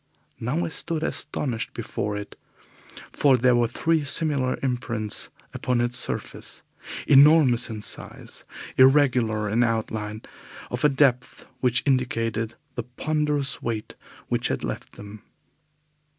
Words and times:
Now 0.39 0.65
I 0.65 0.69
stood 0.69 1.03
astonished 1.03 1.75
before 1.75 2.17
it, 2.17 2.35
for 3.11 3.37
there 3.37 3.55
were 3.55 3.67
three 3.67 4.03
similar 4.03 4.57
imprints 4.63 5.29
upon 5.53 5.79
its 5.79 5.95
surface, 5.95 6.63
enormous 7.05 7.69
in 7.69 7.83
size, 7.83 8.43
irregular 8.77 9.47
in 9.47 9.63
outline, 9.63 10.23
of 10.71 10.83
a 10.83 10.89
depth 10.89 11.45
which 11.59 11.83
indicated 11.85 12.55
the 12.73 12.81
ponderous 12.81 13.61
weight 13.61 13.93
which 14.27 14.47
had 14.47 14.63
left 14.63 14.93
them. 14.93 15.21